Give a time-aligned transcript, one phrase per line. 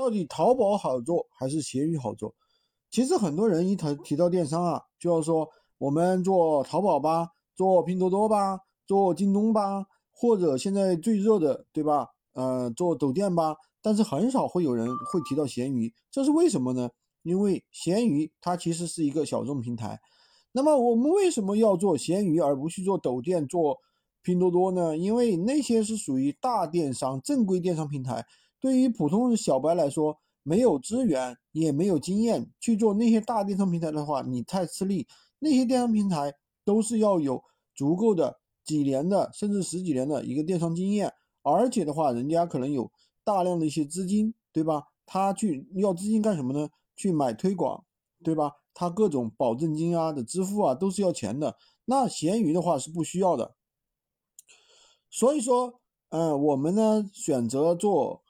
[0.00, 2.34] 到底淘宝好做还是闲鱼好做？
[2.90, 12.08] 其实很多人一提提到电商啊，就要说我们做淘宝吧，做拼多多吧，做京东吧，或者现在最热的，对吧？
[12.32, 13.54] 呃，做抖店吧。
[13.82, 16.88] 但是很少会有人会提到闲鱼，这是为什么呢？
[17.22, 20.00] 因为闲鱼它其实是一个小众平台。
[20.52, 23.76] 那么我们为什么要做闲鱼而不去做抖店、做
[24.22, 24.96] 拼多多呢？
[24.96, 28.24] 因为那些是属于大电商、正规电商平台。
[28.60, 35.06] 对于普通的小白来说，没有资源也没有经验去做那些大电商平台的话，你太吃力。
[35.38, 37.42] 那些电商平台都是要有
[37.74, 42.90] 足够的几年的甚至十几年的一个电商经验，而且的话，人家可能有
[43.24, 44.84] 大量的一些资金，对吧？
[45.06, 46.68] 他去要资金干什么呢？
[46.96, 47.84] 去买推广，
[48.22, 48.52] 对吧？
[48.74, 51.56] 他各种保证金啊的支付啊都是要钱的。
[51.86, 53.54] 那闲鱼的话是不需要的。
[55.10, 55.80] 所以说，
[56.10, 58.22] 嗯，我们呢选择做。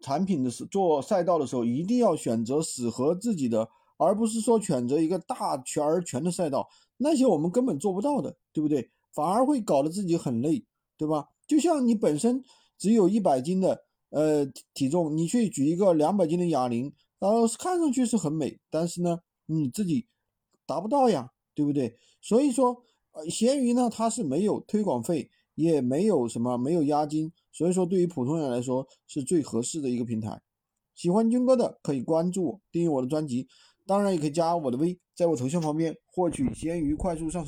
[0.00, 8.90] 产品的时做赛道的时候，一定要选择适合自己的，而不是说选择一个大全而全的赛道，那些我们根本做不到的，对不对？
[9.12, 10.64] 反而会搞得自己很累，
[10.96, 11.26] 对吧？
[11.46, 12.42] 就像你本身
[12.78, 20.06] 只有一百斤的呃体重，你去举一个两百斤的哑铃，然后看上去是很美，但是呢，你自己
[20.66, 21.96] 达不到呀，对不对？
[22.20, 25.30] 所以说，呃，闲鱼呢，它是没有推广费。
[25.56, 30.38] 也没有什么没有押金，所以说对于普通人来说是最合适的一个平台。
[30.94, 33.48] 喜欢军哥的可以关注我，订阅我的专辑，
[33.86, 37.42] 当然也可以加我的微，在我头像旁边获取闲鱼快速上。